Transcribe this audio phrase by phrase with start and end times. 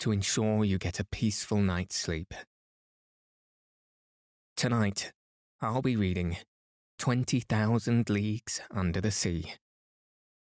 [0.00, 2.32] to ensure you get a peaceful night's sleep.
[4.56, 5.12] Tonight,
[5.60, 6.38] I'll be reading
[6.98, 9.54] 20,000 Leagues Under the Sea,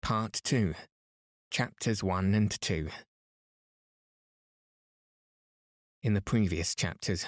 [0.01, 0.73] Part 2,
[1.51, 2.87] Chapters 1 and 2.
[6.03, 7.25] In the previous chapters,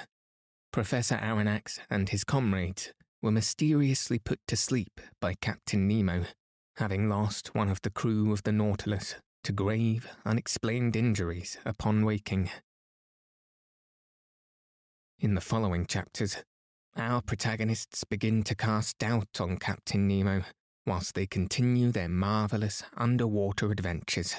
[0.71, 6.23] Professor Aronnax and his comrades were mysteriously put to sleep by Captain Nemo,
[6.77, 12.49] having lost one of the crew of the Nautilus to grave, unexplained injuries upon waking.
[15.19, 16.37] In the following chapters,
[16.95, 20.43] our protagonists begin to cast doubt on Captain Nemo
[20.85, 24.35] whilst they continue their marvellous underwater adventures.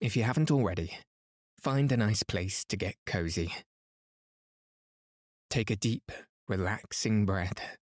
[0.00, 0.92] If you haven't already,
[1.60, 3.52] find a nice place to get cozy.
[5.50, 6.12] Take a deep,
[6.48, 7.76] relaxing breath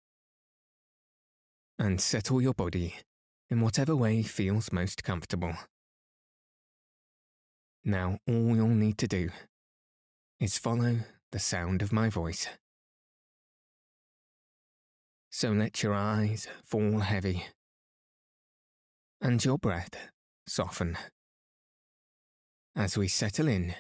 [1.80, 2.95] and settle your body
[3.50, 5.53] in whatever way feels most comfortable.
[7.84, 9.30] Now, all you'll need to do
[10.39, 10.98] is follow
[11.31, 12.48] the sound of my voice.
[15.30, 17.45] So let your eyes fall heavy
[19.22, 20.09] and your breath
[20.48, 20.98] soften
[22.76, 23.76] as we settle in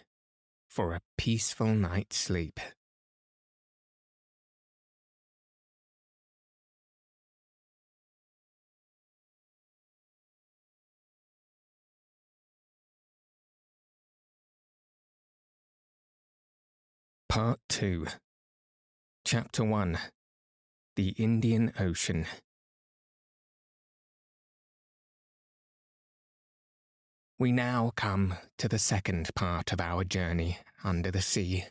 [0.69, 2.59] for a peaceful night's sleep.
[17.29, 18.07] Part 2
[19.25, 19.99] Chapter 1
[20.95, 22.25] The Indian Ocean
[27.37, 31.65] We now come to the second part of our journey under the sea.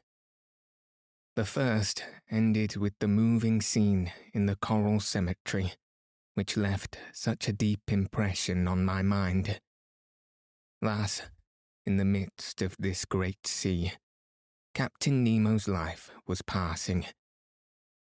[1.36, 5.72] The first ended with the moving scene in the coral cemetery,
[6.34, 9.58] which left such a deep impression on my mind.
[10.82, 11.22] Thus,
[11.86, 13.92] in the midst of this great sea,
[14.76, 17.06] Captain Nemo's life was passing,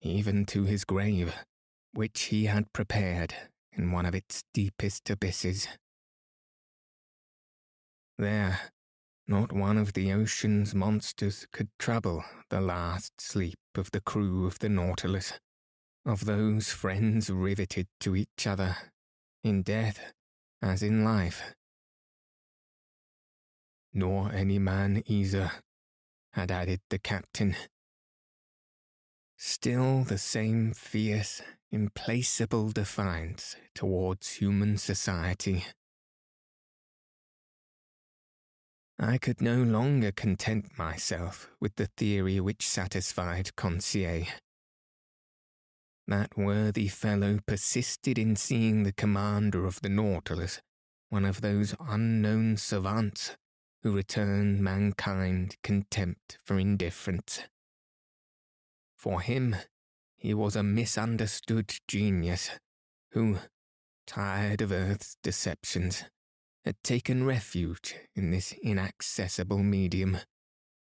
[0.02, 1.34] even to his grave,
[1.94, 3.32] which he had prepared
[3.72, 5.68] in one of its deepest abysses.
[8.18, 8.60] There,
[9.26, 14.58] not one of the ocean's monsters could trouble the last sleep of the crew of
[14.58, 15.32] the Nautilus,
[16.04, 18.76] of those friends riveted to each other,
[19.42, 20.12] in death
[20.60, 21.54] as in life.
[23.94, 25.52] Nor any man either
[26.36, 27.56] had added the captain.
[29.38, 31.40] Still the same fierce,
[31.72, 35.64] implacable defiance towards human society.
[38.98, 44.26] I could no longer content myself with the theory which satisfied Conseil.
[46.06, 50.60] That worthy fellow persisted in seeing the commander of the Nautilus
[51.08, 53.36] one of those unknown savants
[53.86, 57.42] who return mankind contempt for indifference.
[58.96, 59.54] For him,
[60.16, 62.50] he was a misunderstood genius
[63.12, 63.38] who,
[64.04, 66.02] tired of Earth's deceptions,
[66.64, 70.16] had taken refuge in this inaccessible medium,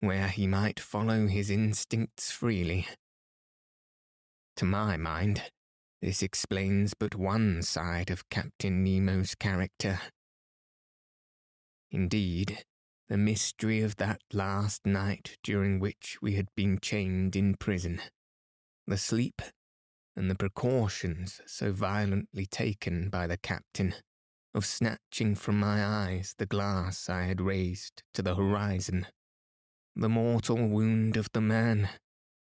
[0.02, 2.86] where he might follow his instincts freely.
[4.58, 5.44] To my mind,
[6.02, 10.02] this explains but one side of Captain Nemo's character.
[11.92, 12.66] Indeed,
[13.10, 18.00] the mystery of that last night during which we had been chained in prison,
[18.86, 19.42] the sleep,
[20.16, 23.96] and the precautions so violently taken by the captain
[24.54, 29.08] of snatching from my eyes the glass I had raised to the horizon,
[29.96, 31.90] the mortal wound of the man,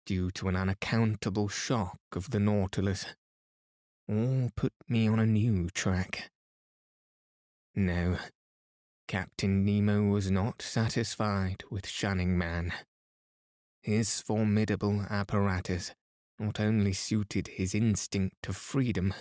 [0.06, 3.06] due to an unaccountable shock of the Nautilus,
[4.08, 6.30] all put me on a new track.
[7.74, 8.18] No,
[9.08, 12.74] Captain Nemo was not satisfied with shunning man.
[13.82, 15.94] His formidable apparatus
[16.40, 19.14] not only suited his instinct of freedom,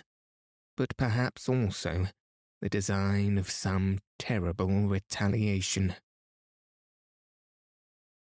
[0.77, 2.09] but perhaps also
[2.61, 5.95] the design of some terrible retaliation.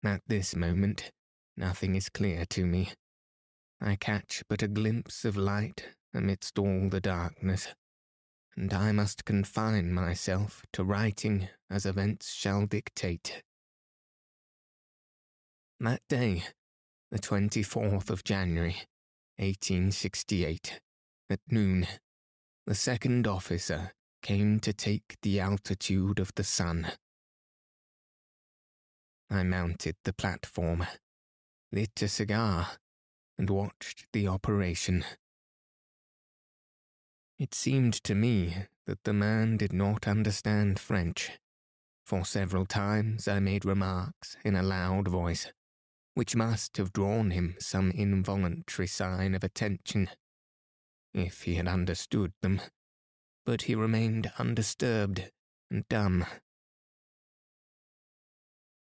[0.05, 1.11] At this moment,
[1.57, 2.91] nothing is clear to me.
[3.81, 7.69] I catch but a glimpse of light amidst all the darkness
[8.61, 13.43] and I must confine myself to writing as events shall dictate.
[15.81, 16.45] That day,
[17.11, 18.77] the 24th of January,
[19.39, 20.79] 1868,
[21.31, 21.87] at noon,
[22.67, 23.93] the second officer
[24.23, 26.93] came to take the altitude of the sun.
[29.31, 30.85] I mounted the platform,
[31.73, 32.73] lit a cigar,
[33.39, 35.07] and watched the operation.
[37.41, 41.31] It seemed to me that the man did not understand French,
[42.05, 45.51] for several times I made remarks in a loud voice,
[46.13, 50.11] which must have drawn him some involuntary sign of attention,
[51.15, 52.61] if he had understood them,
[53.47, 55.31] but he remained undisturbed
[55.71, 56.27] and dumb.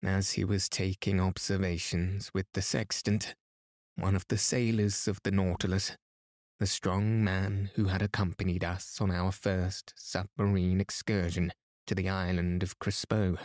[0.02, 3.36] As he was taking observations with the sextant,
[3.96, 5.96] one of the sailors of the Nautilus
[6.60, 11.54] the strong man who had accompanied us on our first submarine excursion
[11.88, 13.38] to the island of Crespo,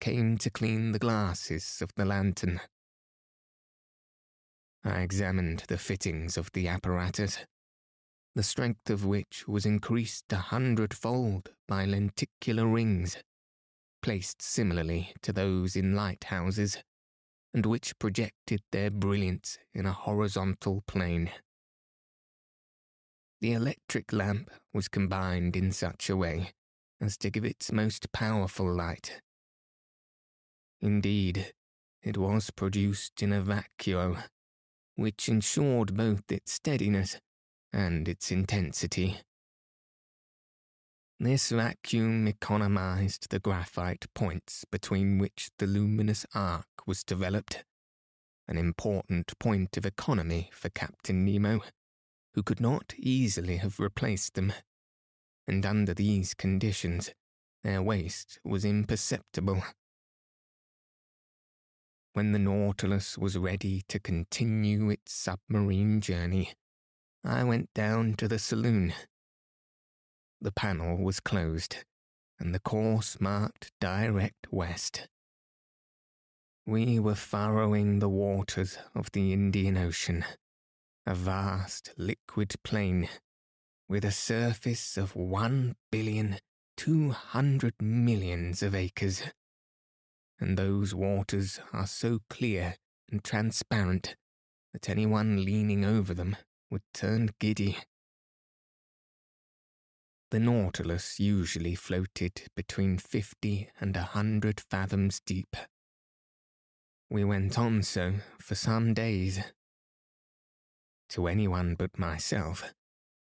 [0.00, 2.60] came to clean the glasses of the lantern.
[4.84, 7.38] I examined the fittings of the apparatus,
[8.34, 13.16] the strength of which was increased a hundredfold by lenticular rings,
[14.02, 16.78] placed similarly to those in lighthouses,
[17.54, 21.30] and which projected their brilliance in a horizontal plane.
[23.40, 26.52] The electric lamp was combined in such a way
[27.00, 29.20] as to give its most powerful light.
[30.80, 31.52] Indeed,
[32.02, 34.22] it was produced in a vacuo,
[34.94, 37.18] which ensured both its steadiness
[37.72, 39.20] and its intensity.
[41.18, 47.64] This vacuum economized the graphite points between which the luminous arc was developed,
[48.48, 51.62] an important point of economy for Captain Nemo
[52.36, 54.52] who could not easily have replaced them,
[55.48, 57.10] and under these conditions,
[57.64, 59.62] their waste was imperceptible.
[62.12, 66.52] When the Nautilus was ready to continue its submarine journey,
[67.24, 68.92] I went down to the saloon.
[70.38, 71.84] The panel was closed,
[72.38, 75.08] and the course marked direct west.
[76.66, 80.26] We were furrowing the waters of the Indian Ocean
[81.06, 83.08] a vast liquid plain
[83.88, 86.36] with a surface of one billion
[86.76, 89.22] two hundred millions of acres.
[90.40, 92.76] And those waters are so clear
[93.10, 94.16] and transparent
[94.72, 96.36] that anyone leaning over them
[96.70, 97.78] would turn giddy.
[100.32, 105.56] The Nautilus usually floated between fifty and a hundred fathoms deep.
[107.08, 109.40] We went on so for some days
[111.10, 112.72] to anyone but myself,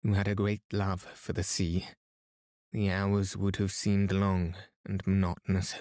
[0.02, 1.86] who had a great love for the sea,
[2.72, 4.54] the hours would have seemed long
[4.84, 5.76] and monotonous.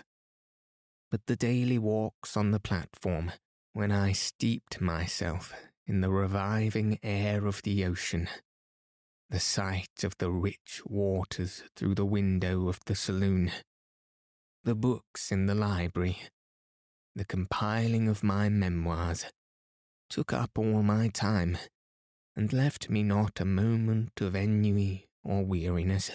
[1.11, 3.31] But the daily walks on the platform,
[3.73, 5.53] when I steeped myself
[5.87, 8.27] in the reviving air of the ocean,
[9.29, 13.51] the sight of the rich waters through the window of the saloon,
[14.63, 16.19] the books in the library,
[17.15, 19.25] the compiling of my memoirs,
[20.09, 21.57] took up all my time
[22.39, 26.09] and left me not a moment of ennui or weariness.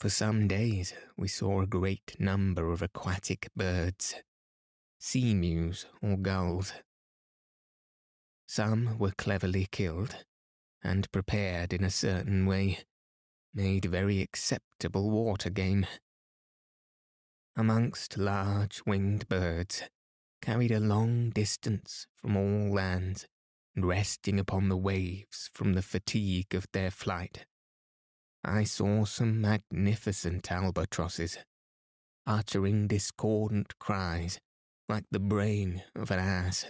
[0.00, 4.14] For some days we saw a great number of aquatic birds,
[4.98, 6.72] sea mews or gulls.
[8.46, 10.16] Some were cleverly killed
[10.82, 12.78] and prepared in a certain way,
[13.52, 15.84] made very acceptable water game.
[17.54, 19.82] Amongst large winged birds,
[20.40, 23.26] carried a long distance from all lands,
[23.84, 27.46] resting upon the waves from the fatigue of their flight.
[28.44, 31.38] I saw some magnificent albatrosses,
[32.26, 34.38] uttering discordant cries
[34.88, 36.66] like the braying of an ass,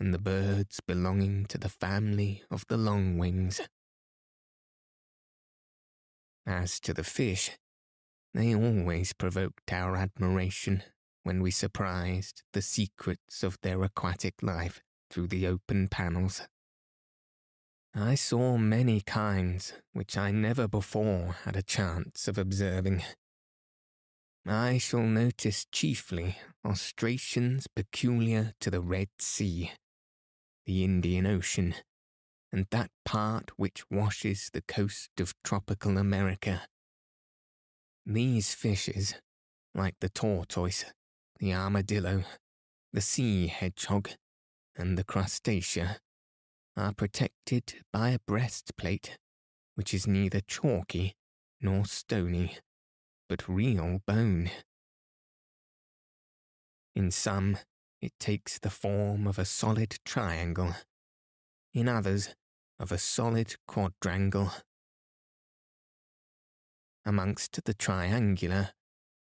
[0.00, 3.60] and the birds belonging to the family of the longwings.
[6.46, 7.50] As to the fish,
[8.34, 10.82] they always provoked our admiration
[11.22, 14.82] when we surprised the secrets of their aquatic life
[15.12, 16.42] through the open panels.
[17.94, 23.02] I saw many kinds which I never before had a chance of observing.
[24.46, 29.72] I shall notice chiefly ostracions peculiar to the Red Sea,
[30.64, 31.74] the Indian Ocean,
[32.50, 36.62] and that part which washes the coast of tropical America.
[38.06, 39.14] These fishes,
[39.74, 40.86] like the tortoise,
[41.38, 42.24] the armadillo,
[42.92, 44.10] the sea hedgehog,
[44.76, 45.98] and the crustacea
[46.76, 49.18] are protected by a breastplate
[49.74, 51.14] which is neither chalky
[51.60, 52.56] nor stony,
[53.28, 54.50] but real bone.
[56.94, 57.58] In some,
[58.00, 60.74] it takes the form of a solid triangle,
[61.72, 62.34] in others,
[62.78, 64.52] of a solid quadrangle.
[67.06, 68.70] Amongst the triangular,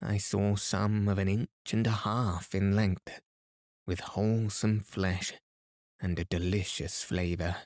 [0.01, 3.21] I saw some of an inch and a half in length,
[3.87, 5.33] with wholesome flesh
[6.01, 7.57] and a delicious flavour.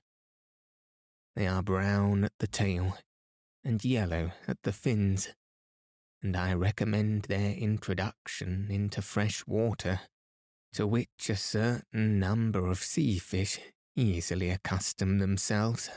[1.34, 2.96] They are brown at the tail
[3.64, 5.28] and yellow at the fins,
[6.22, 10.00] and I recommend their introduction into fresh water,
[10.72, 13.58] to which a certain number of sea fish
[13.96, 15.90] easily accustom themselves.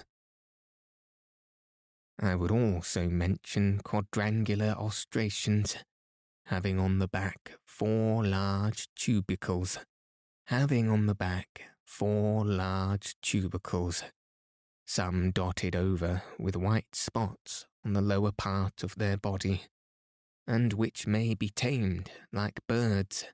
[2.21, 5.77] I would also mention quadrangular ostracions,
[6.47, 9.79] having on the back four large tubercles,
[10.49, 14.03] having on the back four large tubercles,
[14.83, 19.61] some dotted over with white spots on the lower part of their body,
[20.47, 23.25] and which may be tamed like birds.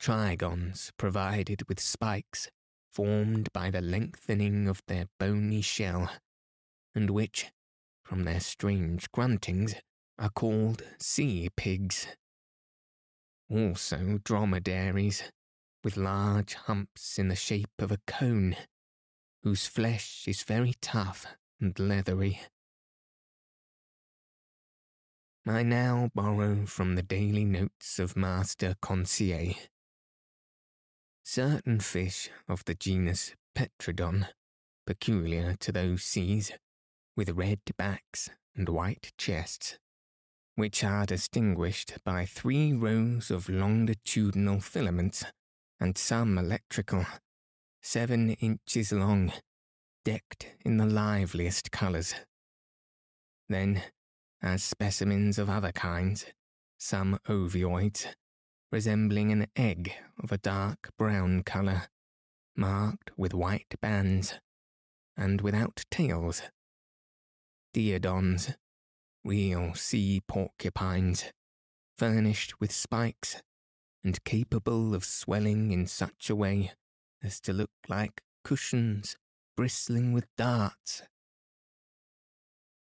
[0.00, 2.48] Trigons provided with spikes
[2.92, 6.10] formed by the lengthening of their bony shell,
[6.92, 7.52] and which,
[8.02, 9.76] from their strange gruntings,
[10.18, 12.08] are called sea pigs.
[13.48, 15.22] Also dromedaries,
[15.84, 18.56] with large humps in the shape of a cone,
[19.42, 21.26] whose flesh is very tough
[21.60, 22.40] and leathery.
[25.46, 29.54] I now borrow from the daily notes of Master Conseil.
[31.24, 34.26] Certain fish of the genus Tetrodon,
[34.86, 36.52] peculiar to those seas,
[37.16, 39.78] with red backs and white chests,
[40.54, 45.24] which are distinguished by three rows of longitudinal filaments
[45.80, 47.06] and some electrical,
[47.82, 49.32] seven inches long,
[50.04, 52.14] decked in the liveliest colours.
[53.48, 53.82] Then,
[54.42, 56.26] as specimens of other kinds,
[56.78, 58.06] some ovoids,
[58.70, 59.92] resembling an egg
[60.22, 61.88] of a dark brown colour,
[62.56, 64.34] marked with white bands,
[65.16, 66.42] and without tails.
[67.74, 68.54] Diodons,
[69.24, 71.32] real sea porcupines,
[71.96, 73.42] furnished with spikes,
[74.04, 76.72] and capable of swelling in such a way
[77.22, 79.16] as to look like cushions
[79.56, 81.02] bristling with darts.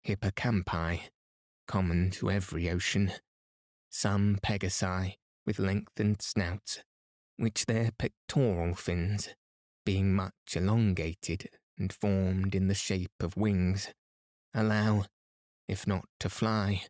[0.08, 1.02] Hippocampi,
[1.68, 3.12] common to every ocean,
[3.90, 6.84] some pegasi with lengthened snouts,
[7.38, 9.30] which their pectoral fins,
[9.86, 13.90] being much elongated and formed in the shape of wings,
[14.54, 15.06] allow,
[15.68, 16.84] if not to fly,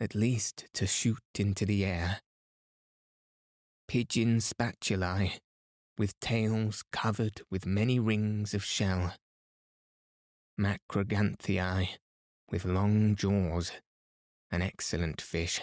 [0.00, 2.20] at least to shoot into the air.
[3.90, 5.40] Pigeon spatulae,
[5.98, 9.16] with tails covered with many rings of shell.
[10.56, 11.88] Macroganthiae,
[12.52, 13.72] with long jaws,
[14.52, 15.60] an excellent fish,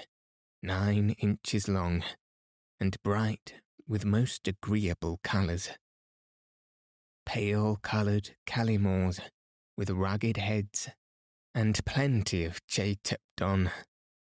[0.62, 2.04] nine inches long,
[2.82, 5.70] and bright with most agreeable colours.
[7.26, 9.22] Pale coloured calliomores,
[9.78, 10.90] with rugged heads,
[11.56, 13.72] and plenty of chaetepton,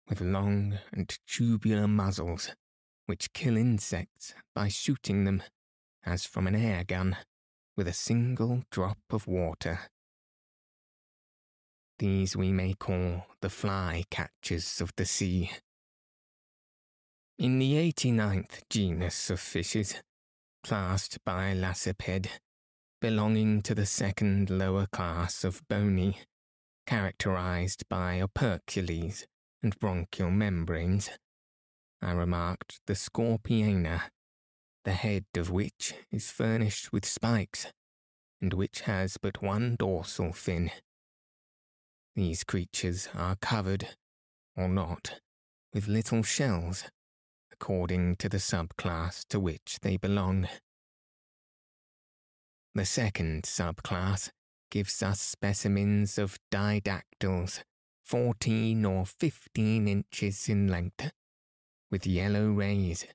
[0.09, 2.51] with long and tubular muzzles,
[3.05, 5.43] which kill insects by shooting them,
[6.05, 7.17] as from an air gun,
[7.75, 9.79] with a single drop of water.
[11.99, 15.51] These we may call the fly catchers of the sea.
[17.37, 20.01] In the 89th genus of fishes,
[20.63, 22.29] classed by Lacépède,
[23.01, 26.17] belonging to the second lower class of bony,
[26.87, 29.25] characterized by opercules
[29.61, 31.09] and bronchial membranes,
[32.05, 34.11] I remarked the Scorpiana,
[34.83, 37.65] the head of which is furnished with spikes,
[38.39, 40.69] and which has but one dorsal fin.
[42.15, 43.95] These creatures are covered,
[44.55, 45.19] or not,
[45.73, 46.83] with little shells
[47.51, 50.47] according to the subclass to which they belong.
[52.75, 54.29] The second subclass
[54.69, 57.63] gives us specimens of didactyls,
[58.03, 61.11] 14 or 15 inches in length,
[61.91, 63.05] with yellow rays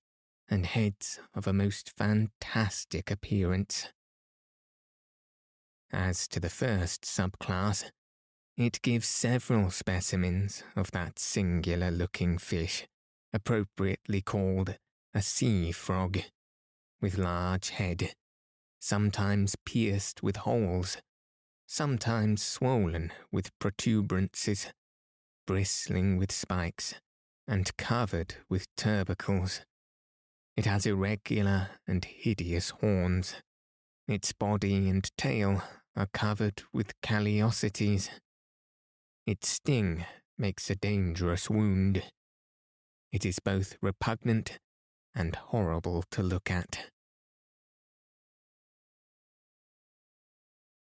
[0.48, 3.88] and heads of a most fantastic appearance.
[5.92, 7.90] As to the first subclass,
[8.56, 12.86] it gives several specimens of that singular looking fish
[13.32, 14.76] appropriately called
[15.14, 16.18] a sea frog,
[17.00, 18.14] with large head,
[18.80, 20.98] sometimes pierced with holes,
[21.66, 24.72] sometimes swollen with protuberances,
[25.46, 26.94] bristling with spikes,
[27.46, 29.62] and covered with tubercles.
[30.56, 33.34] It has irregular and hideous horns.
[34.06, 35.62] Its body and tail
[35.96, 38.10] are covered with callosities.
[39.26, 40.04] Its sting
[40.38, 42.02] makes a dangerous wound.
[43.12, 44.58] It is both repugnant
[45.14, 46.90] and horrible to look at.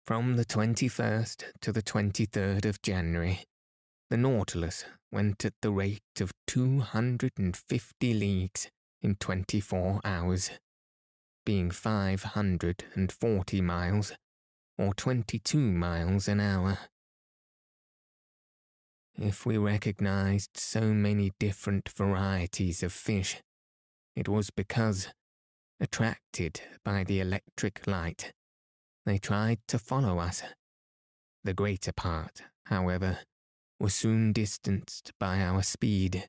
[0.05, 3.45] From the 21st to the 23rd of January,
[4.11, 10.51] the Nautilus went at the rate of 250 leagues in 24 hours,
[11.47, 14.13] being 540 miles,
[14.77, 16.79] or 22 miles an hour.
[19.17, 23.43] If we recognized so many different varieties of fish,
[24.15, 25.09] it was because,
[25.81, 28.33] attracted by the electric light,
[29.07, 30.43] they tried to follow us.
[31.45, 33.19] The greater part, however,
[33.79, 36.29] were soon distanced by our speed,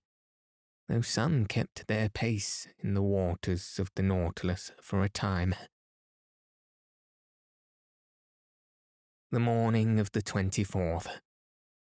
[0.87, 5.55] though some kept their pace in the waters of the Nautilus for a time.
[9.31, 11.19] The morning of the 24th,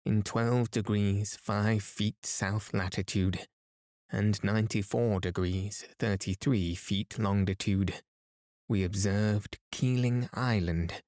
[0.05, 3.47] in 12 degrees 5 feet south latitude
[4.11, 8.03] and 94 degrees 33 feet longitude,
[8.69, 11.03] we observed Keeling Island,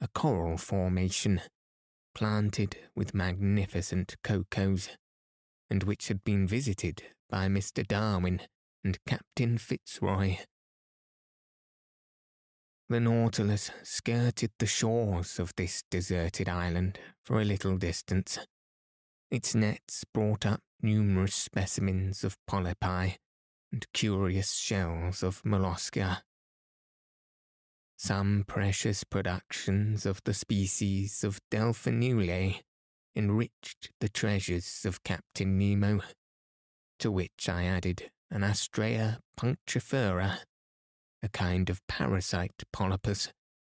[0.00, 1.40] a coral formation
[2.18, 4.88] planted with magnificent cocoas,
[5.70, 7.86] and which had been visited by Mr.
[7.86, 8.40] Darwin
[8.82, 10.38] and Captain Fitzroy.
[12.88, 18.36] The Nautilus skirted the shores of this deserted island for a little distance.
[19.30, 23.14] Its nets brought up numerous specimens of polypi
[23.70, 26.22] and curious shells of mollusca
[27.98, 32.60] some precious productions of the species of Delphinulae
[33.16, 36.00] enriched the treasures of Captain Nemo,
[37.00, 40.38] to which I added an Astrea punctifera,
[41.24, 43.32] a kind of parasite polypus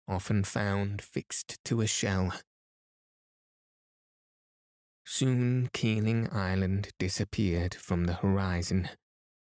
[0.08, 2.34] often found fixed to a shell.
[5.06, 8.88] Soon Keeling Island disappeared from the horizon,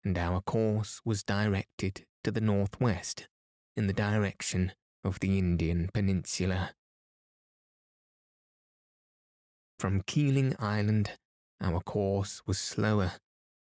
[0.03, 3.29] and our course was directed to the northwest
[3.77, 6.73] in the direction of the Indian Peninsula.
[9.79, 11.19] From Keeling Island,
[11.61, 13.13] our course was slower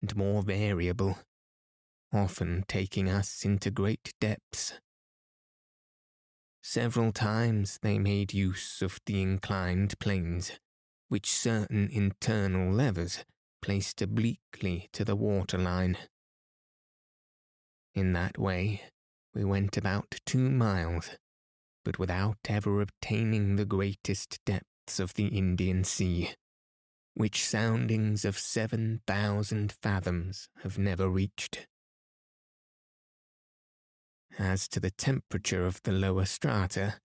[0.00, 1.18] and more variable,
[2.12, 4.74] often taking us into great depths.
[6.62, 10.52] Several times they made use of the inclined planes,
[11.08, 13.24] which certain internal levers
[13.62, 15.96] placed obliquely to the waterline.
[17.94, 18.82] In that way,
[19.34, 21.10] we went about two miles,
[21.84, 26.30] but without ever obtaining the greatest depths of the Indian Sea,
[27.14, 31.66] which soundings of seven thousand fathoms have never reached.
[34.38, 37.00] As to the temperature of the lower strata,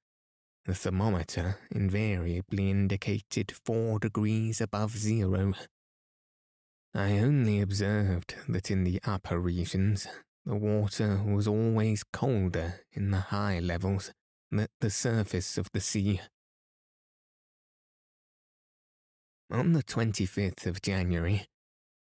[0.66, 5.54] the thermometer invariably indicated four degrees above zero.
[6.94, 10.08] I only observed that in the upper regions
[10.46, 14.12] the water was always colder in the high levels
[14.52, 16.20] than the surface of the sea.
[19.50, 21.46] On the 25th of January,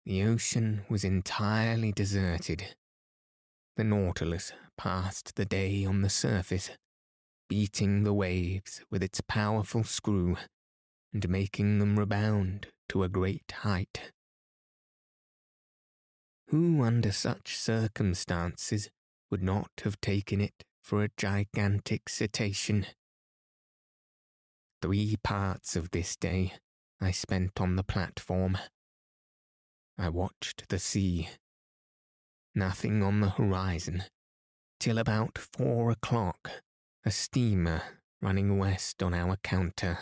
[0.06, 2.74] the ocean was entirely deserted.
[3.76, 6.70] The Nautilus passed the day on the surface,
[7.48, 10.36] beating the waves with its powerful screw
[11.12, 14.12] and making them rebound to a great height.
[16.52, 18.90] Who under such circumstances
[19.30, 22.84] would not have taken it for a gigantic cetacean?
[24.82, 26.52] Three parts of this day
[27.00, 28.58] I spent on the platform.
[29.96, 31.30] I watched the sea.
[32.54, 34.02] Nothing on the horizon,
[34.78, 36.50] till about four o'clock,
[37.02, 37.80] a steamer
[38.20, 40.00] running west on our counter.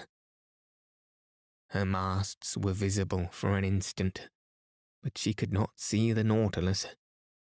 [1.69, 4.29] Her masts were visible for an instant
[5.03, 6.87] but she could not see the Nautilus,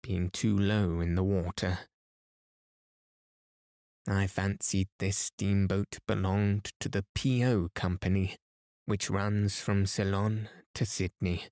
[0.03, 1.81] being too low in the water.
[4.09, 7.69] I fancied this steamboat belonged to the P.O.
[7.75, 8.37] Company,
[8.85, 11.45] which runs from Ceylon to Sydney,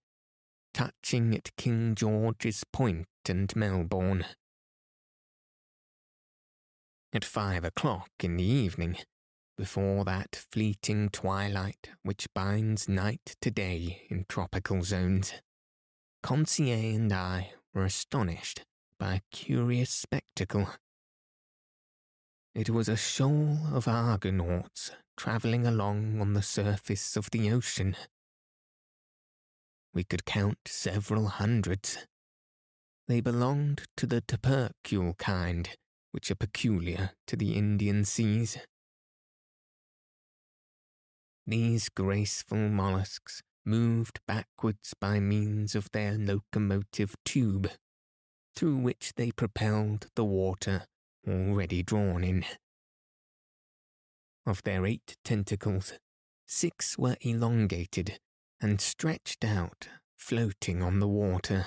[0.74, 4.24] touching at King George's Point and Melbourne.
[7.12, 8.96] At five o'clock in the evening,
[9.56, 15.34] before that fleeting twilight which binds night to day in tropical zones,
[16.22, 18.64] Conseil and I were astonished
[18.98, 20.68] by a curious spectacle.
[22.54, 27.96] It was a shoal of Argonauts travelling along on the surface of the ocean.
[29.94, 32.06] We could count several hundreds.
[33.08, 35.70] They belonged to the tubercule kind,
[36.12, 38.58] which are peculiar to the Indian seas.
[41.46, 47.70] These graceful mollusks moved backwards by means of their locomotive tube,
[48.56, 50.86] through which they propelled the water
[51.26, 52.44] already drawn in.
[54.46, 55.92] Of their eight tentacles,
[56.46, 58.18] six were elongated
[58.60, 61.66] and stretched out, floating on the water,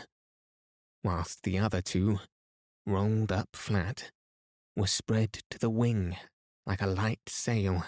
[1.03, 2.19] whilst the other two,
[2.86, 4.12] rolled up flat,
[4.75, 6.17] were spread to the wing
[6.65, 7.84] like a light sail.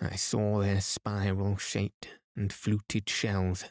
[0.00, 3.64] I saw their spiral shaped and fluted shells,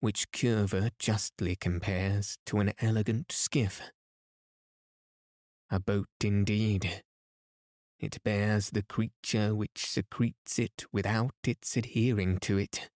[0.00, 3.80] which Cuvier justly compares to an elegant skiff.
[5.70, 7.02] A boat indeed.
[7.98, 12.90] It bears the creature which secretes it without its adhering to it.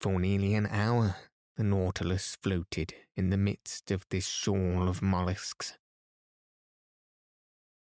[0.00, 1.16] For nearly an hour
[1.56, 5.78] the Nautilus floated in the midst of this shoal of mollusks.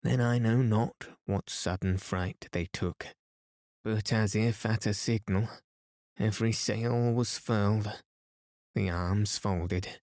[0.04, 3.06] Then I know not what sudden fright they took,
[3.84, 5.48] but as if at a signal,
[6.18, 8.02] every sail was furled,
[8.74, 10.00] the arms folded,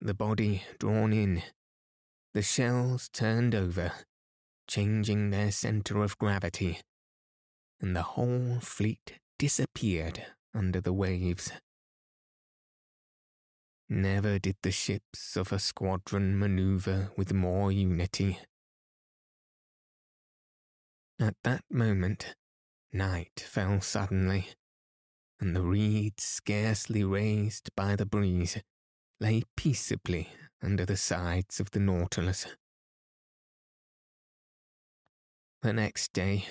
[0.00, 1.42] the body drawn in,
[2.34, 3.92] the shells turned over,
[4.68, 6.80] changing their centre of gravity,
[7.80, 11.50] and the whole fleet disappeared under the waves.
[13.88, 18.38] Never did the ships of a squadron manoeuvre with more unity.
[21.18, 22.34] At that moment,
[22.92, 24.48] night fell suddenly,
[25.40, 28.58] and the reeds scarcely raised by the breeze
[29.18, 30.28] lay peaceably
[30.62, 32.46] under the sides of the Nautilus.
[35.62, 36.46] The next day,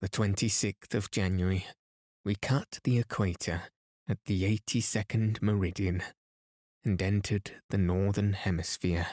[0.00, 1.66] the 26th of January,
[2.24, 3.62] we cut the equator
[4.08, 6.02] at the 82nd meridian
[6.84, 9.06] and entered the northern hemisphere.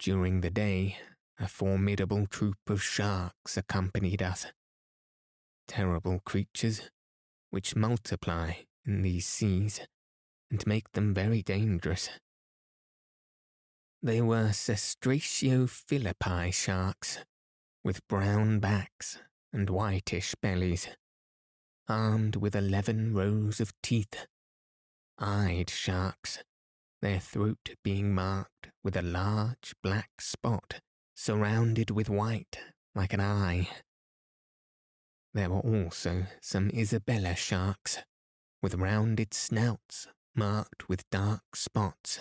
[0.00, 0.98] During the day,
[1.38, 4.46] a formidable troop of sharks accompanied us.
[5.66, 6.90] Terrible creatures,
[7.50, 8.52] which multiply
[8.86, 9.80] in these seas
[10.50, 12.10] and make them very dangerous.
[14.02, 17.24] They were Cestratio philippi sharks,
[17.82, 19.18] with brown backs
[19.52, 20.88] and whitish bellies,
[21.88, 24.26] armed with eleven rows of teeth
[25.18, 26.42] eyed sharks,
[27.00, 30.80] their throat being marked with a large black spot
[31.14, 32.58] surrounded with white
[32.94, 33.68] like an eye.
[35.32, 37.98] There were also some Isabella sharks,
[38.62, 42.20] with rounded snouts marked with dark spots.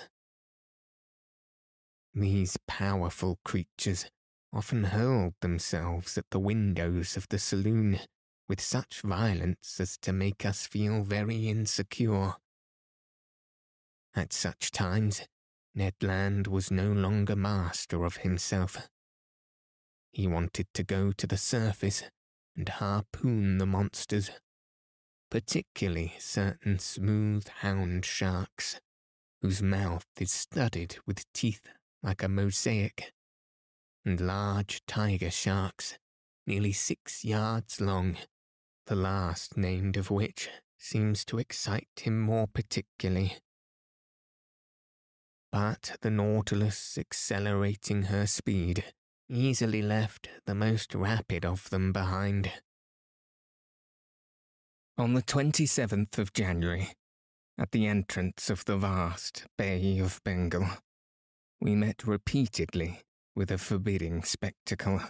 [2.14, 4.06] These powerful creatures
[4.52, 8.00] often hurled themselves at the windows of the saloon
[8.48, 12.34] with such violence as to make us feel very insecure.
[14.16, 15.24] At such times,
[15.76, 18.90] Ned Land was no longer master of himself.
[20.12, 22.04] He wanted to go to the surface
[22.56, 24.30] and harpoon the monsters,
[25.32, 28.80] particularly certain smooth hound sharks,
[29.42, 31.68] whose mouth is studded with teeth
[32.04, 33.12] like a mosaic,
[34.06, 35.98] and large tiger sharks,
[36.46, 38.18] nearly six yards long,
[38.86, 43.38] the last named of which seems to excite him more particularly
[45.54, 48.86] but the Nautilus, accelerating her speed,
[49.30, 52.52] easily left the most rapid of them behind.
[54.98, 56.90] On the 27th of January,
[57.56, 60.68] at the entrance of the vast Bay of Bengal,
[61.62, 63.02] we met repeatedly
[63.36, 65.02] with a forbidding spectacle.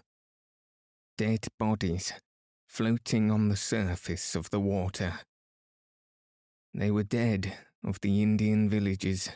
[1.17, 2.11] Dead bodies
[2.67, 5.21] floating on the surface of the water.
[6.73, 9.29] They were dead of the Indian villages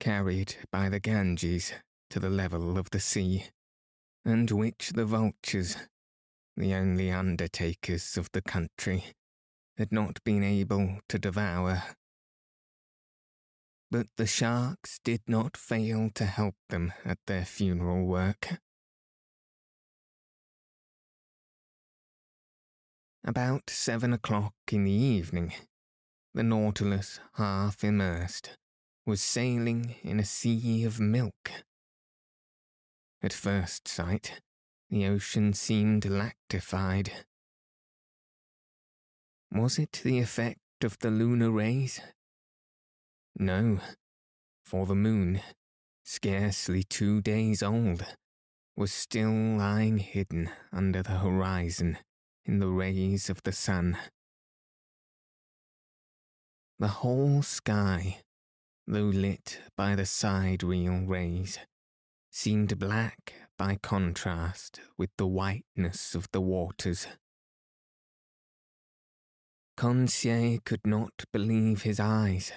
[0.00, 1.72] carried by the Ganges
[2.10, 3.46] to the level of the sea,
[4.24, 5.76] and which the vultures,
[6.56, 9.04] the only undertakers of the country,
[9.76, 11.82] had not been able to devour.
[13.90, 18.58] But the sharks did not fail to help them at their funeral work.
[23.24, 25.52] About seven o'clock in the evening,
[26.32, 28.56] the Nautilus, half immersed,
[29.06, 31.52] was sailing in a sea of milk.
[33.22, 34.40] At first sight,
[34.90, 37.10] the ocean seemed lactified.
[39.52, 42.00] Was it the effect of the lunar rays?
[43.38, 43.78] No,
[44.64, 45.40] for the moon,
[46.04, 48.04] scarcely two days old,
[48.76, 51.98] was still lying hidden under the horizon
[52.44, 53.96] in the rays of the sun.
[56.80, 58.18] The whole sky
[58.86, 61.58] though lit by the sidereal rays,
[62.30, 67.06] seemed black by contrast with the whiteness of the waters.
[69.76, 72.52] Conseil could not believe his eyes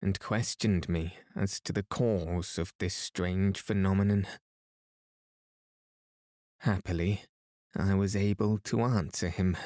[0.00, 4.26] and questioned me as to the cause of this strange phenomenon.
[6.60, 7.22] Happily,
[7.76, 9.56] I was able to answer him.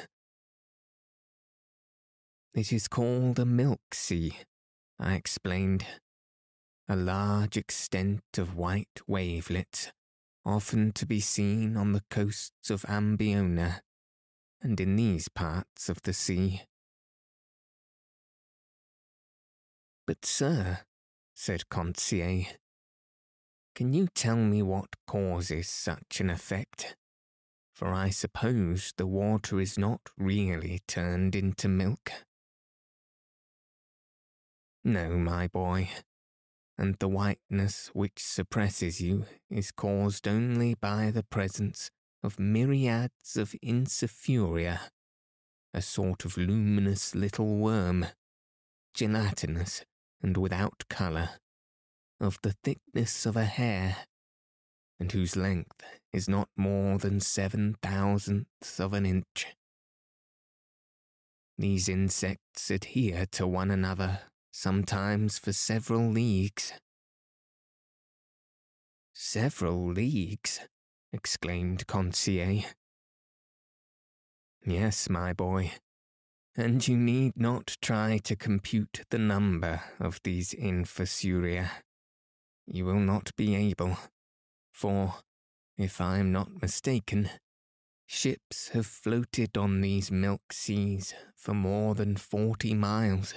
[2.53, 4.33] It is called a milk sea,
[4.99, 5.85] I explained.
[6.87, 9.91] A large extent of white wavelets,
[10.45, 13.81] often to be seen on the coasts of Amboyna
[14.61, 16.63] and in these parts of the sea.
[20.05, 20.79] But, sir,
[21.33, 22.45] said Conseil,
[23.75, 26.95] can you tell me what causes such an effect?
[27.73, 32.11] For I suppose the water is not really turned into milk.
[34.85, 35.89] No, my boy,
[36.77, 41.89] and the whiteness which suppresses you is caused only by the presence
[42.21, 44.79] of myriads of Infusoria,
[45.73, 48.07] a sort of luminous little worm,
[48.93, 49.85] gelatinous
[50.21, 51.29] and without colour,
[52.19, 53.95] of the thickness of a hair,
[54.99, 59.47] and whose length is not more than seven thousandths of an inch.
[61.57, 64.21] These insects adhere to one another
[64.53, 66.73] sometimes for several leagues.
[69.11, 70.59] Several leagues?
[71.11, 72.63] exclaimed Conseil.
[74.63, 75.71] Yes, my boy,
[76.55, 81.69] and you need not try to compute the number of these infusoria.
[82.67, 83.97] You will not be able,
[84.71, 85.15] for,
[85.77, 87.29] if I am not mistaken,
[88.05, 93.33] ships have floated on these milk seas for more than forty miles.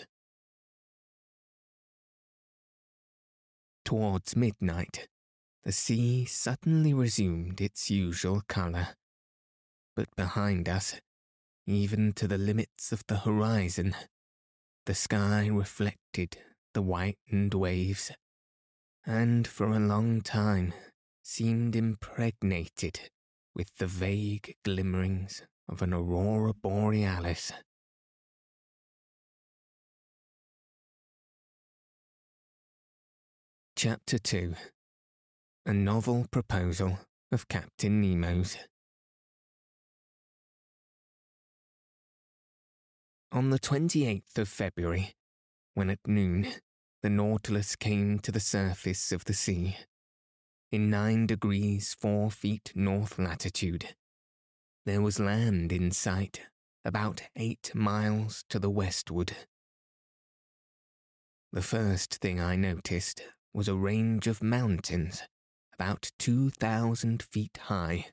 [3.87, 5.07] Towards midnight,
[5.63, 8.97] the sea suddenly resumed its usual colour.
[9.95, 10.97] But behind us,
[11.69, 13.95] even to the limits of the horizon,
[14.87, 16.37] the sky reflected
[16.75, 18.11] the whitened waves,
[19.07, 20.75] and for a long time
[21.23, 23.09] seemed impregnated
[23.55, 27.53] with the vague glimmerings of an aurora borealis.
[33.79, 34.55] Chapter 2
[35.67, 36.99] A Novel Proposal
[37.31, 38.57] of Captain Nemo's.
[43.31, 45.13] On the 28th of February,
[45.75, 46.47] when at noon
[47.03, 49.77] the Nautilus came to the surface of the sea,
[50.73, 53.95] in nine degrees four feet north latitude,
[54.87, 56.41] there was land in sight
[56.83, 59.37] about eight miles to the westward.
[61.53, 63.21] The first thing I noticed
[63.57, 65.23] was a range of mountains
[65.73, 68.05] about two thousand feet high,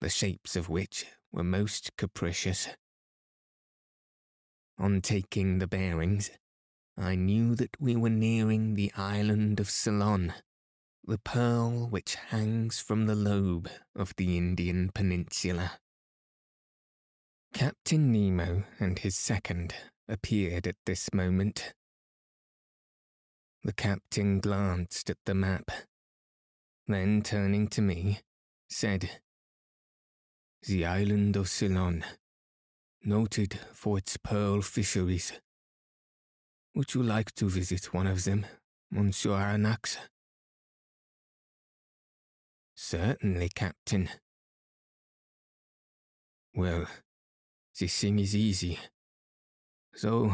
[0.00, 2.68] the shapes of which were most capricious.
[4.78, 6.30] On taking the bearings,
[6.96, 10.32] I knew that we were nearing the island of Ceylon,
[11.04, 15.72] the pearl which hangs from the lobe of the Indian peninsula.
[17.52, 19.74] Captain Nemo and his second
[20.08, 21.74] appeared at this moment.
[23.62, 25.70] The captain glanced at the map,
[26.86, 28.20] then turning to me,
[28.70, 29.10] said,
[30.66, 32.04] The island of Ceylon
[33.04, 35.32] noted for its pearl fisheries.
[36.74, 38.46] Would you like to visit one of them,
[38.90, 39.98] Monsieur Aronnax?
[42.74, 44.08] Certainly, Captain.
[46.54, 46.86] Well,
[47.78, 48.78] this thing is easy.
[49.94, 50.32] So,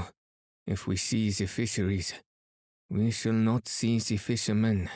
[0.67, 2.15] if we see the fisheries,
[2.89, 4.89] we shall not see the fishermen.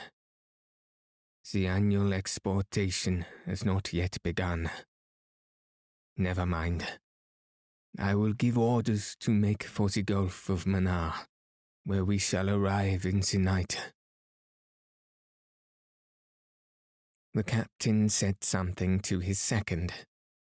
[1.51, 4.69] The annual exportation has not yet begun.
[6.15, 6.85] Never mind.
[7.99, 11.25] I will give orders to make for the Gulf of Mannar,
[11.83, 13.91] where we shall arrive in the night.
[17.33, 19.93] The captain said something to his second,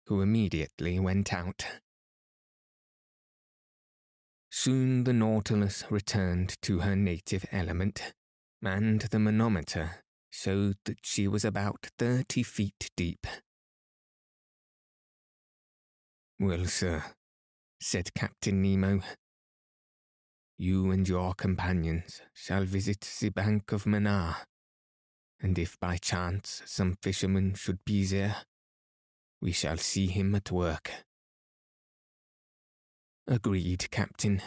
[0.08, 1.65] who immediately went out.
[4.58, 8.13] Soon the Nautilus returned to her native element,
[8.63, 13.28] and the manometer showed that she was about thirty feet deep.
[16.39, 17.04] Well, sir,
[17.82, 19.02] said Captain Nemo.
[20.58, 24.38] You and your companions shall visit the bank of Mannar,
[25.38, 28.38] and if by chance some fisherman should be there,
[29.41, 31.05] we shall see him at work.
[33.27, 34.41] Agreed, Captain.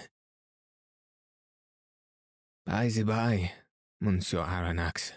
[2.64, 3.52] By the by,
[4.00, 5.12] Monsieur Aronnax,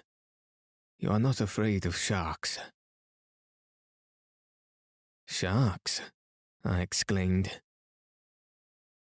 [0.97, 2.57] you are not afraid of sharks.
[5.27, 6.01] Sharks?
[6.63, 7.61] I exclaimed.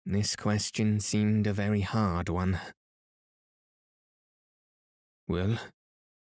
[0.06, 2.60] This question seemed a very hard one,
[5.28, 5.58] Well,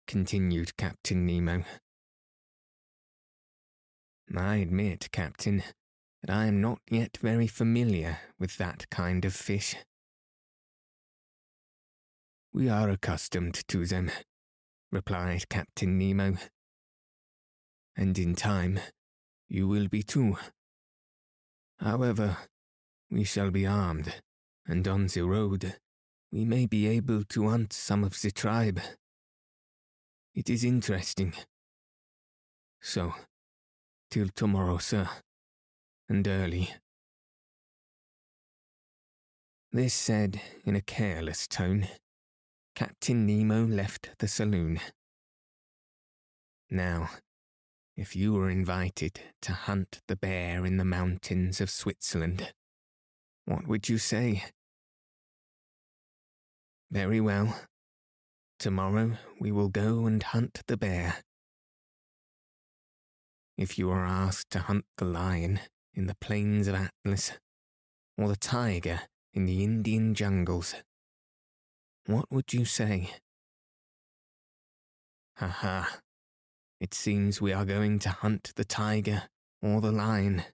[0.07, 1.65] continued Captain Nemo,
[4.35, 5.63] I admit, Captain,
[6.29, 9.77] I am not yet very familiar with that kind of fish.
[12.53, 14.11] We are accustomed to them,
[14.91, 16.37] replied Captain Nemo.
[17.97, 18.81] And in time,
[19.49, 20.37] you will be too.
[21.79, 22.39] However,
[23.09, 24.21] we shall be armed,
[24.67, 25.77] and on the road,
[26.33, 28.81] we may be able to hunt some of the tribe.
[30.35, 31.35] It is interesting.
[32.81, 33.15] So,
[34.11, 35.09] till tomorrow, sir,
[36.09, 36.71] and early.
[39.73, 41.89] This said in a careless tone,
[42.75, 44.81] Captain Nemo left the saloon.
[46.71, 47.11] Now,
[47.97, 52.53] if you were invited to hunt the bear in the mountains of Switzerland,
[53.45, 54.45] what would you say?
[56.91, 57.59] Very well.
[58.59, 61.17] Tomorrow we will go and hunt the bear.
[63.59, 65.61] If you are asked to hunt the lion
[65.97, 67.33] in the plains of Atlas,
[68.19, 69.01] or the tiger
[69.33, 70.75] in the Indian jungles,
[72.07, 73.11] what would you say?
[75.39, 75.99] Ha ha.
[76.81, 79.25] It seems we are going to hunt the tiger
[79.63, 80.45] or the lion.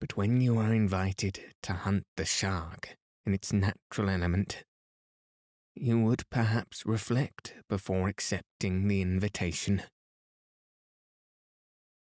[0.00, 4.64] But when you are invited to hunt the shark in its natural element,
[5.74, 9.82] you would perhaps reflect before accepting the invitation.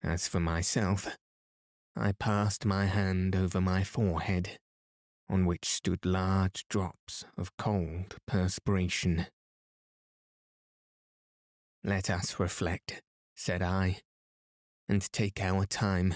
[0.06, 1.08] As for myself,
[1.96, 4.56] I passed my hand over my forehead,
[5.28, 9.26] on which stood large drops of cold perspiration.
[11.82, 13.02] Let us reflect,
[13.34, 13.98] said I,
[14.88, 16.14] and take our time.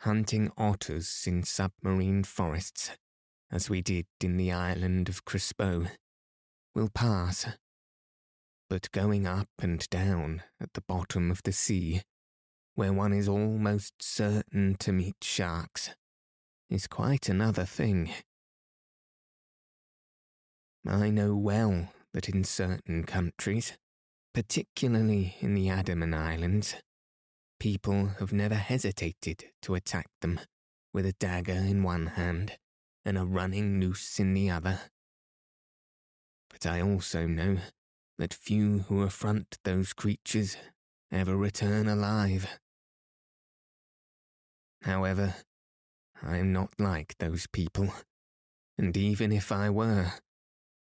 [0.00, 2.90] Hunting otters in submarine forests,
[3.50, 5.86] as we did in the island of Crespo,
[6.74, 7.46] will pass.
[8.70, 12.02] But going up and down at the bottom of the sea,
[12.76, 15.90] where one is almost certain to meet sharks,
[16.70, 18.10] is quite another thing.
[20.86, 23.76] I know well that in certain countries,
[24.32, 26.76] particularly in the Andaman Islands,
[27.58, 30.38] people have never hesitated to attack them
[30.94, 32.56] with a dagger in one hand
[33.04, 34.78] and a running noose in the other.
[36.50, 37.58] But I also know
[38.20, 40.58] that few who affront those creatures
[41.10, 42.58] ever return alive.
[44.82, 45.36] However,
[46.22, 47.94] I am not like those people,
[48.76, 50.12] and even if I were,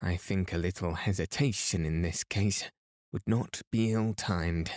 [0.00, 2.70] I think a little hesitation in this case
[3.12, 4.70] would not be ill timed.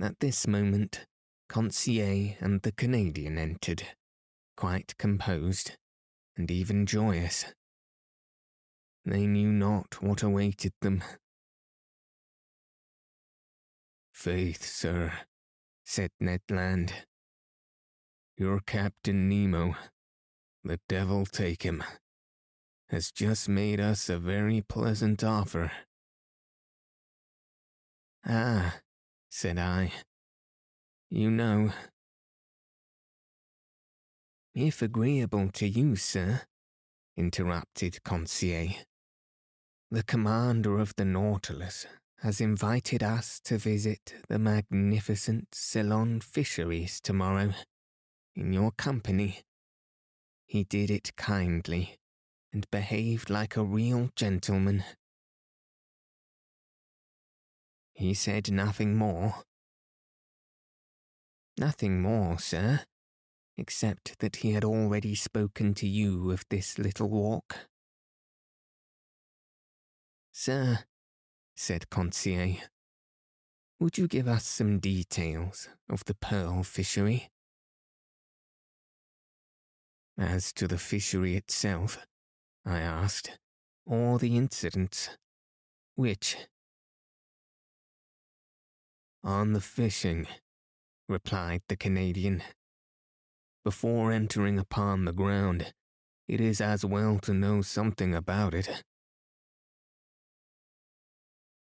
[0.00, 1.06] At this moment,
[1.48, 3.88] Conseil and the Canadian entered,
[4.56, 5.72] quite composed
[6.36, 7.46] and even joyous.
[9.04, 11.02] They knew not what awaited them.
[14.12, 15.12] Faith, sir,
[15.84, 16.92] said Ned Land.
[18.36, 19.74] Your Captain Nemo,
[20.62, 21.82] the devil take him,
[22.90, 25.72] has just made us a very pleasant offer.
[28.24, 28.76] Ah,
[29.28, 29.92] said I.
[31.10, 31.72] You know.
[34.54, 36.42] If agreeable to you, sir,
[37.16, 38.70] interrupted Conseil,
[39.92, 41.84] the commander of the Nautilus
[42.22, 47.50] has invited us to visit the magnificent Ceylon fisheries tomorrow,
[48.34, 49.40] in your company.
[50.46, 51.98] He did it kindly
[52.54, 54.82] and behaved like a real gentleman.
[57.92, 59.42] He said nothing more.
[61.58, 62.80] Nothing more, sir,
[63.58, 67.68] except that he had already spoken to you of this little walk.
[70.34, 70.80] Sir,
[71.54, 72.56] said Conseil,
[73.78, 77.30] would you give us some details of the pearl fishery?
[80.16, 82.06] As to the fishery itself,
[82.64, 83.38] I asked,
[83.84, 85.10] or the incidents?
[85.96, 86.36] Which?
[89.22, 90.26] On the fishing,
[91.08, 92.42] replied the Canadian.
[93.64, 95.74] Before entering upon the ground,
[96.26, 98.82] it is as well to know something about it.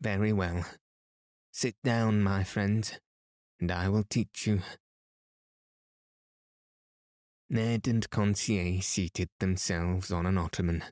[0.01, 0.65] Very well.
[1.51, 2.99] Sit down, my friends,
[3.59, 4.61] and I will teach you.
[7.49, 10.83] Ned and Conseil seated themselves on an ottoman,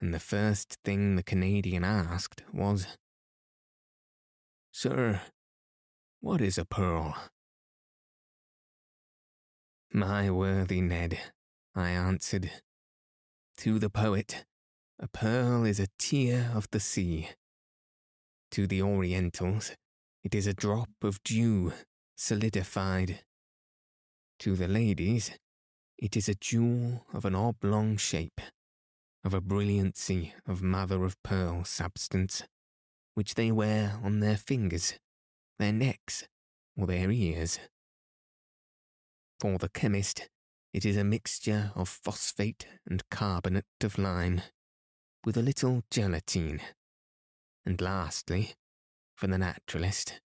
[0.00, 2.86] and the first thing the Canadian asked was,
[4.72, 5.22] Sir,
[6.20, 7.16] what is a pearl?
[9.92, 11.18] My worthy Ned,
[11.74, 12.50] I answered,
[13.58, 14.44] To the poet,
[14.98, 17.28] a pearl is a tear of the sea.
[18.52, 19.72] To the Orientals,
[20.24, 21.72] it is a drop of dew
[22.16, 23.20] solidified.
[24.40, 25.30] To the ladies,
[25.98, 28.40] it is a jewel of an oblong shape,
[29.24, 32.42] of a brilliancy of mother of pearl substance,
[33.14, 34.94] which they wear on their fingers,
[35.58, 36.26] their necks,
[36.76, 37.58] or their ears.
[39.40, 40.28] For the chemist,
[40.72, 44.42] it is a mixture of phosphate and carbonate of lime,
[45.24, 46.60] with a little gelatine.
[47.66, 48.54] And lastly,
[49.16, 50.20] for the naturalist,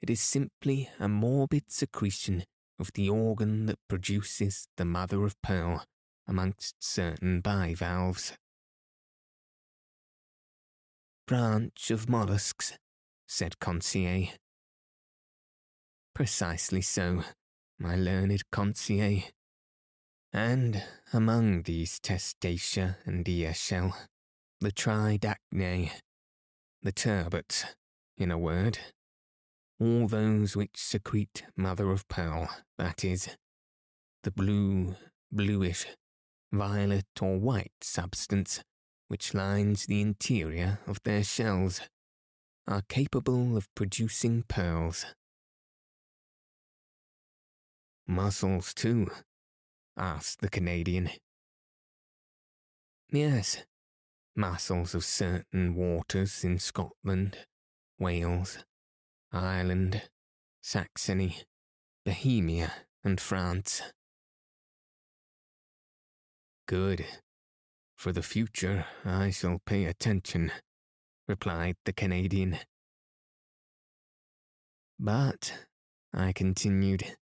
[0.00, 2.44] it is simply a morbid secretion
[2.78, 5.84] of the organ that produces the mother of pearl
[6.28, 8.34] amongst certain bivalves.
[11.26, 12.74] Branch of mollusks,
[13.26, 14.28] said Conseil.
[16.14, 17.24] Precisely so,
[17.78, 19.22] my learned Conseil.
[20.32, 23.96] And among these testacea and earshell,
[24.60, 25.90] the tridacnae,
[26.88, 27.66] the turbos,
[28.16, 28.78] in a word,
[29.78, 33.36] all those which secrete mother of pearl, that is,
[34.22, 34.96] the blue,
[35.30, 35.84] bluish,
[36.50, 38.62] violet or white substance
[39.08, 41.82] which lines the interior of their shells,
[42.66, 45.04] are capable of producing pearls.
[48.06, 49.08] Mussels, too?
[49.94, 51.10] asked the Canadian.
[53.10, 53.58] Yes,
[54.38, 57.36] mussels of certain waters in Scotland,
[57.98, 58.64] Wales,
[59.32, 60.02] Ireland,
[60.62, 61.38] Saxony,
[62.06, 62.72] Bohemia,
[63.02, 63.82] and France.
[66.66, 67.04] Good.
[67.96, 70.52] For the future, I shall pay attention,
[71.26, 72.58] replied the Canadian.
[75.00, 75.52] But,
[76.14, 77.16] I continued,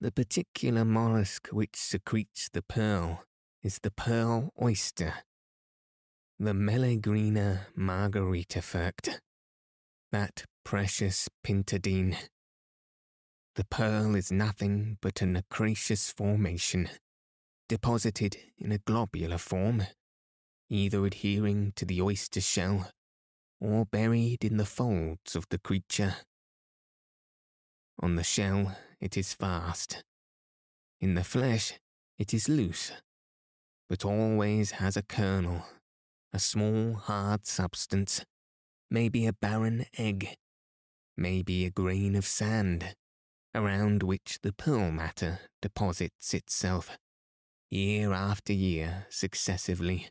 [0.00, 3.24] the particular mollusk which secretes the pearl
[3.62, 5.14] is the pearl oyster,
[6.42, 9.18] the Meleagrina margaritifera,
[10.10, 12.16] that precious pintadine.
[13.56, 16.88] The pearl is nothing but a nacreous formation,
[17.68, 19.82] deposited in a globular form,
[20.70, 22.90] either adhering to the oyster shell
[23.60, 26.14] or buried in the folds of the creature.
[27.98, 30.02] On the shell it is fast.
[31.02, 31.74] In the flesh
[32.18, 32.92] it is loose,
[33.90, 35.66] but always has a kernel,
[36.32, 38.24] a small hard substance,
[38.90, 40.36] maybe a barren egg,
[41.16, 42.94] maybe a grain of sand,
[43.54, 46.96] around which the pearl matter deposits itself,
[47.70, 50.08] year after year successively,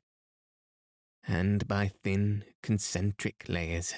[1.28, 3.94] and by thin concentric layers.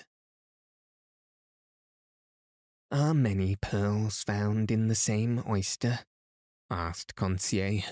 [2.91, 5.99] Are many pearls found in the same oyster?
[6.69, 7.83] asked Conseil.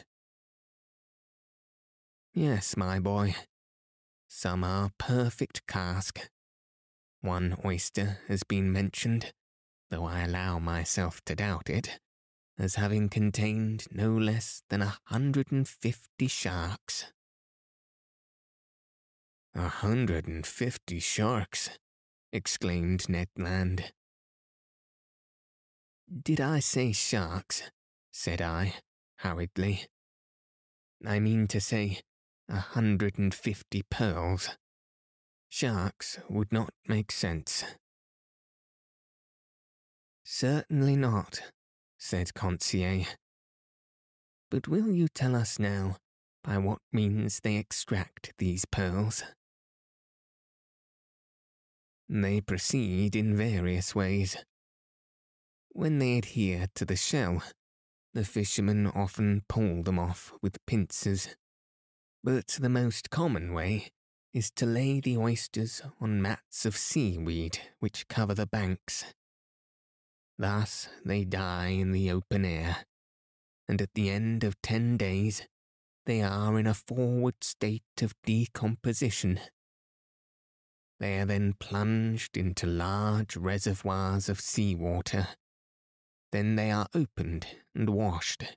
[2.33, 3.35] Yes, my boy.
[4.31, 6.29] Some are perfect cask.
[7.21, 9.33] One oyster has been mentioned,
[9.89, 11.99] though I allow myself to doubt it,
[12.57, 17.11] as having contained no less than a hundred and fifty sharks.
[19.55, 21.71] A hundred and fifty sharks,
[22.31, 23.91] exclaimed Ned Land.
[26.23, 27.63] Did I say sharks?
[28.11, 28.75] said I,
[29.17, 29.87] hurriedly.
[31.05, 32.01] I mean to say
[32.49, 34.57] a hundred and fifty pearls.
[35.49, 37.63] Sharks would not make sense.
[40.23, 41.41] Certainly not,
[41.97, 43.05] said Conseil.
[44.51, 45.97] But will you tell us now
[46.43, 49.23] by what means they extract these pearls?
[52.07, 54.37] They proceed in various ways.
[55.71, 57.43] When they adhere to the shell,
[58.13, 61.35] the fishermen often pull them off with pincers.
[62.23, 63.91] But the most common way
[64.33, 69.05] is to lay the oysters on mats of seaweed which cover the banks.
[70.37, 72.85] Thus they die in the open air,
[73.67, 75.47] and at the end of ten days
[76.05, 79.39] they are in a forward state of decomposition.
[80.99, 85.29] They are then plunged into large reservoirs of sea water
[86.31, 88.55] then they are opened and washed.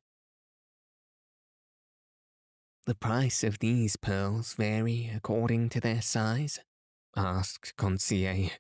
[2.85, 6.59] The price of these pearls vary according to their size?
[7.17, 8.51] asked Conseil.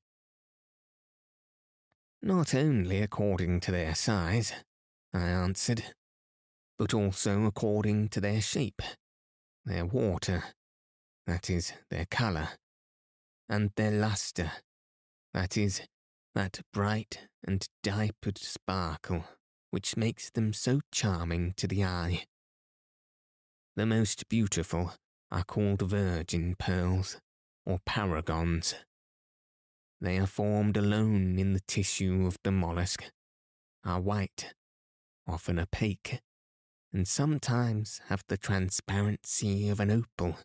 [2.22, 4.52] Not only according to their size,
[5.12, 5.94] I answered,
[6.78, 8.80] but also according to their shape,
[9.64, 10.44] their water,
[11.26, 12.50] that is, their colour,
[13.48, 14.52] and their lustre,
[15.34, 15.82] that is,
[16.34, 19.24] that bright and diapered sparkle
[19.72, 22.26] which makes them so charming to the eye.
[23.74, 24.92] The most beautiful
[25.30, 27.18] are called virgin pearls,
[27.64, 28.74] or paragons.
[29.98, 33.04] They are formed alone in the tissue of the mollusk,
[33.82, 34.52] are white,
[35.26, 36.20] often opaque,
[36.92, 40.36] and sometimes have the transparency of an opal.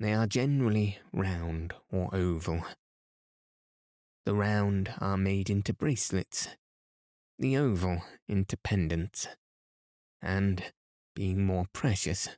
[0.00, 2.64] They are generally round or oval.
[4.26, 6.48] The round are made into bracelets,
[7.38, 9.28] the oval into pendants,
[10.20, 10.72] and,
[11.14, 12.28] being more precious,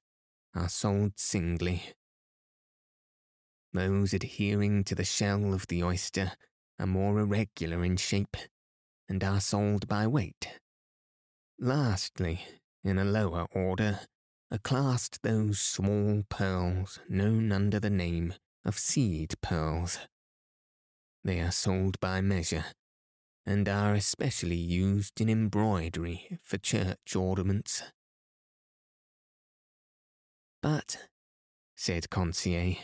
[0.54, 1.82] are sold singly.
[3.72, 6.32] Those adhering to the shell of the oyster
[6.78, 8.36] are more irregular in shape
[9.08, 10.58] and are sold by weight.
[11.58, 12.40] Lastly,
[12.84, 14.00] in a lower order,
[14.50, 19.98] are classed those small pearls known under the name of seed pearls.
[21.24, 22.66] They are sold by measure
[23.46, 27.82] and are especially used in embroidery for church ornaments.
[30.62, 30.96] But,
[31.76, 32.76] said Conseil,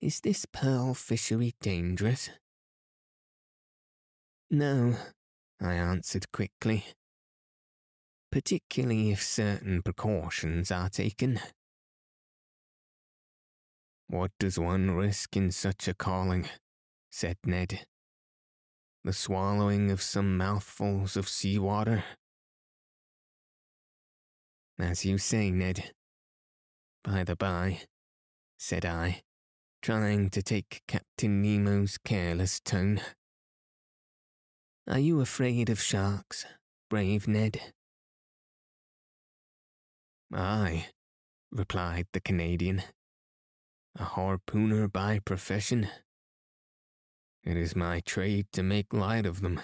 [0.00, 2.28] is this pearl fishery dangerous?
[4.50, 4.96] No,
[5.60, 6.84] I answered quickly.
[8.32, 11.38] Particularly if certain precautions are taken.
[14.08, 16.48] What does one risk in such a calling?
[17.10, 17.86] said Ned.
[19.04, 22.02] The swallowing of some mouthfuls of sea water?
[24.78, 25.92] As you say, Ned.
[27.04, 27.80] By the by,
[28.58, 29.22] said I,
[29.82, 33.00] trying to take Captain Nemo's careless tone.
[34.88, 36.46] Are you afraid of sharks,
[36.88, 37.60] brave Ned?
[40.32, 40.86] Aye,
[41.50, 42.82] replied the Canadian.
[43.96, 45.88] A harpooner by profession.
[47.44, 49.60] It is my trade to make light of them.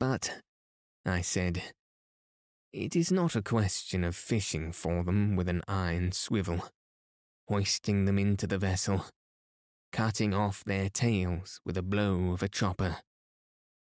[0.00, 0.40] But,
[1.06, 1.62] I said,
[2.74, 6.68] it is not a question of fishing for them with an iron swivel,
[7.48, 9.06] hoisting them into the vessel,
[9.92, 12.96] cutting off their tails with a blow of a chopper,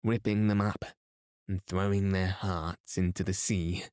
[0.03, 0.83] ripping them up,
[1.47, 3.83] and throwing their hearts into the sea.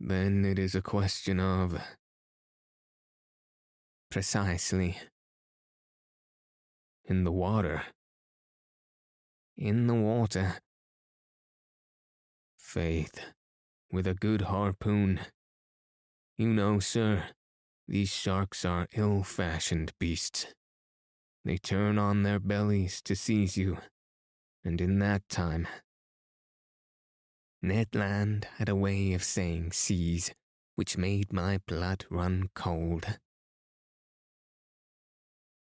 [0.00, 1.78] Then it is a question of.
[4.10, 4.96] Precisely.
[7.04, 7.82] In the water.
[9.58, 10.56] In the water
[12.68, 13.24] Faith,
[13.90, 15.20] with a good harpoon.
[16.36, 17.24] You know, sir,
[17.88, 20.48] these sharks are ill fashioned beasts.
[21.46, 23.78] They turn on their bellies to seize you,
[24.62, 25.66] and in that time.
[27.62, 30.34] Ned Land had a way of saying seize
[30.74, 33.18] which made my blood run cold.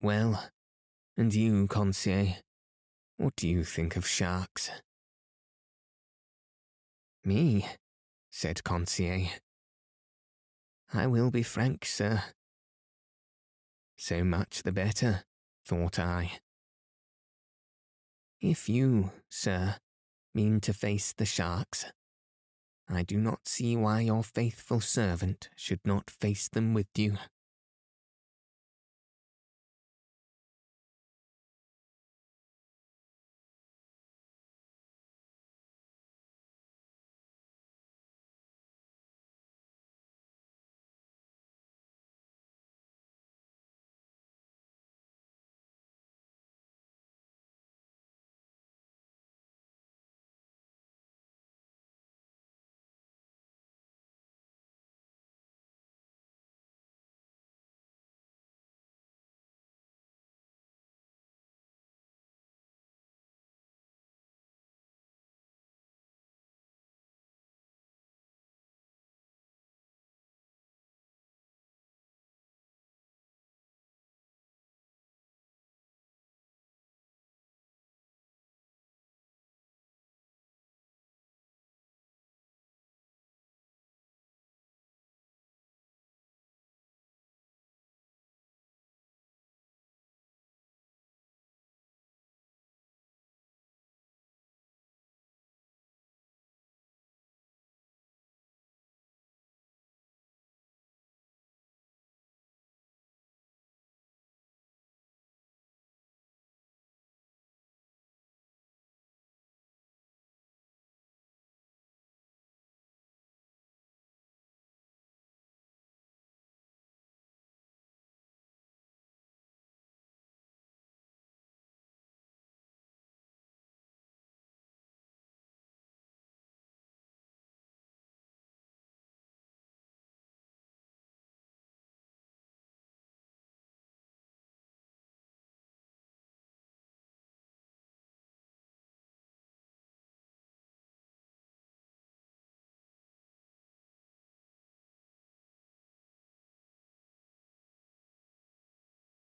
[0.00, 0.48] Well,
[1.14, 2.36] and you, Conseil,
[3.18, 4.70] what do you think of sharks?
[7.26, 7.66] Me,
[8.30, 9.26] said Conseil.
[10.94, 12.22] I will be frank, sir.
[13.96, 15.24] So much the better,
[15.66, 16.38] thought I.
[18.40, 19.74] If you, sir,
[20.34, 21.86] mean to face the sharks,
[22.88, 27.16] I do not see why your faithful servant should not face them with you.